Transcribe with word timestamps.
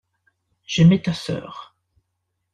J’aimai 0.65 0.99
ta 0.99 1.13
sœur. 1.13 1.77